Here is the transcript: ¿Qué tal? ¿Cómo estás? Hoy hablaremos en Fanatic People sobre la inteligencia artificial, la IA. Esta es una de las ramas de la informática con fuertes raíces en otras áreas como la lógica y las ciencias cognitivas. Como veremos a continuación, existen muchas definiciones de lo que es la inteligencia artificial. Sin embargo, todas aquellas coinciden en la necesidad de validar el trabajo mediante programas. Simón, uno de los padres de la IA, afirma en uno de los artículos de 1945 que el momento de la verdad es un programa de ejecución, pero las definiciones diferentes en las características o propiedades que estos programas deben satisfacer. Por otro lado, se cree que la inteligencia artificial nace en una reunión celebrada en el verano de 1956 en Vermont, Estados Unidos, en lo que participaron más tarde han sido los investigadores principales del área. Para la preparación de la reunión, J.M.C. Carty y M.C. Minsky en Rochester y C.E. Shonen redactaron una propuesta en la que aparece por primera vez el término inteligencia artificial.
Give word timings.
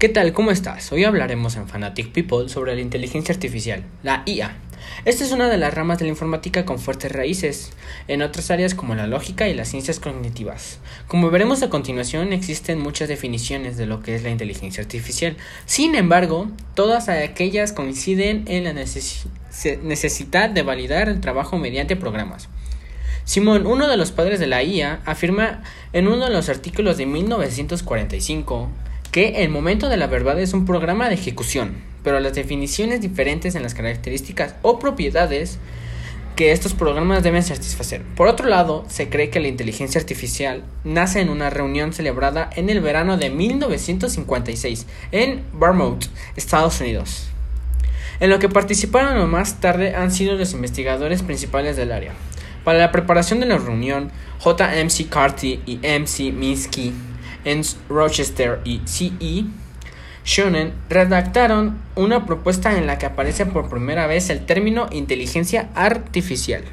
¿Qué 0.00 0.08
tal? 0.08 0.32
¿Cómo 0.32 0.50
estás? 0.50 0.90
Hoy 0.92 1.04
hablaremos 1.04 1.56
en 1.56 1.68
Fanatic 1.68 2.10
People 2.12 2.48
sobre 2.48 2.74
la 2.74 2.80
inteligencia 2.80 3.34
artificial, 3.34 3.84
la 4.02 4.22
IA. 4.24 4.56
Esta 5.04 5.24
es 5.24 5.32
una 5.32 5.50
de 5.50 5.58
las 5.58 5.74
ramas 5.74 5.98
de 5.98 6.06
la 6.06 6.08
informática 6.08 6.64
con 6.64 6.78
fuertes 6.78 7.12
raíces 7.12 7.72
en 8.08 8.22
otras 8.22 8.50
áreas 8.50 8.74
como 8.74 8.94
la 8.94 9.06
lógica 9.06 9.46
y 9.46 9.52
las 9.52 9.68
ciencias 9.68 10.00
cognitivas. 10.00 10.78
Como 11.06 11.28
veremos 11.28 11.62
a 11.62 11.68
continuación, 11.68 12.32
existen 12.32 12.78
muchas 12.78 13.10
definiciones 13.10 13.76
de 13.76 13.84
lo 13.84 14.02
que 14.02 14.14
es 14.14 14.22
la 14.22 14.30
inteligencia 14.30 14.82
artificial. 14.82 15.36
Sin 15.66 15.94
embargo, 15.94 16.48
todas 16.72 17.10
aquellas 17.10 17.74
coinciden 17.74 18.44
en 18.46 18.64
la 18.64 18.72
necesidad 18.72 20.48
de 20.48 20.62
validar 20.62 21.10
el 21.10 21.20
trabajo 21.20 21.58
mediante 21.58 21.94
programas. 21.94 22.48
Simón, 23.24 23.66
uno 23.66 23.86
de 23.86 23.98
los 23.98 24.12
padres 24.12 24.40
de 24.40 24.46
la 24.46 24.62
IA, 24.62 25.02
afirma 25.04 25.62
en 25.92 26.08
uno 26.08 26.24
de 26.24 26.32
los 26.32 26.48
artículos 26.48 26.96
de 26.96 27.04
1945 27.04 28.70
que 29.10 29.42
el 29.42 29.50
momento 29.50 29.88
de 29.88 29.96
la 29.96 30.06
verdad 30.06 30.38
es 30.40 30.52
un 30.52 30.66
programa 30.66 31.08
de 31.08 31.14
ejecución, 31.14 31.76
pero 32.04 32.20
las 32.20 32.34
definiciones 32.34 33.00
diferentes 33.00 33.54
en 33.54 33.62
las 33.62 33.74
características 33.74 34.54
o 34.62 34.78
propiedades 34.78 35.58
que 36.36 36.52
estos 36.52 36.74
programas 36.74 37.22
deben 37.22 37.42
satisfacer. 37.42 38.02
Por 38.16 38.28
otro 38.28 38.48
lado, 38.48 38.84
se 38.88 39.10
cree 39.10 39.30
que 39.30 39.40
la 39.40 39.48
inteligencia 39.48 40.00
artificial 40.00 40.62
nace 40.84 41.20
en 41.20 41.28
una 41.28 41.50
reunión 41.50 41.92
celebrada 41.92 42.48
en 42.56 42.70
el 42.70 42.80
verano 42.80 43.16
de 43.16 43.30
1956 43.30 44.86
en 45.12 45.42
Vermont, 45.52 46.06
Estados 46.36 46.80
Unidos, 46.80 47.26
en 48.20 48.30
lo 48.30 48.38
que 48.38 48.48
participaron 48.48 49.30
más 49.30 49.60
tarde 49.60 49.94
han 49.94 50.10
sido 50.10 50.36
los 50.36 50.52
investigadores 50.52 51.22
principales 51.22 51.76
del 51.76 51.90
área. 51.90 52.12
Para 52.64 52.78
la 52.78 52.92
preparación 52.92 53.40
de 53.40 53.46
la 53.46 53.56
reunión, 53.56 54.10
J.M.C. 54.38 55.06
Carty 55.06 55.60
y 55.64 55.80
M.C. 55.82 56.30
Minsky 56.30 56.92
en 57.44 57.62
Rochester 57.88 58.60
y 58.64 58.80
C.E. 58.84 59.44
Shonen 60.24 60.72
redactaron 60.88 61.78
una 61.96 62.26
propuesta 62.26 62.76
en 62.76 62.86
la 62.86 62.98
que 62.98 63.06
aparece 63.06 63.46
por 63.46 63.68
primera 63.68 64.06
vez 64.06 64.30
el 64.30 64.44
término 64.44 64.88
inteligencia 64.90 65.70
artificial. 65.74 66.64